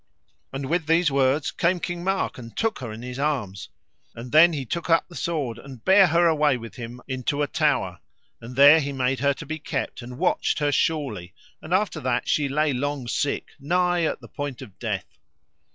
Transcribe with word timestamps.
And 0.51 0.65
with 0.67 0.87
these 0.87 1.11
words 1.11 1.51
came 1.51 1.79
King 1.79 2.03
Mark 2.03 2.39
and 2.39 2.57
took 2.57 2.79
her 2.79 2.91
in 2.91 3.03
his 3.03 3.19
arms, 3.19 3.69
and 4.15 4.31
then 4.31 4.51
he 4.51 4.65
took 4.65 4.89
up 4.89 5.07
the 5.07 5.15
sword, 5.15 5.59
and 5.59 5.85
bare 5.85 6.07
her 6.07 6.25
away 6.25 6.57
with 6.57 6.73
him 6.75 7.01
into 7.07 7.43
a 7.43 7.47
tower; 7.47 7.99
and 8.41 8.55
there 8.55 8.79
he 8.79 8.93
made 8.93 9.19
her 9.19 9.35
to 9.35 9.45
be 9.45 9.59
kept, 9.59 10.01
and 10.01 10.17
watched 10.17 10.57
her 10.57 10.71
surely, 10.71 11.35
and 11.61 11.71
after 11.71 11.99
that 11.99 12.27
she 12.27 12.49
lay 12.49 12.73
long 12.73 13.07
sick, 13.07 13.49
nigh 13.59 14.01
at 14.01 14.21
the 14.21 14.27
point 14.27 14.63
of 14.63 14.79
death. 14.79 15.19